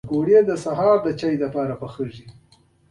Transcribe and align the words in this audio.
پکورې 0.07 0.39
د 0.49 0.51
سهر 0.63 0.97
چای 1.19 1.35
لپاره 1.43 1.73
هم 1.75 1.79
پخېږي 1.81 2.25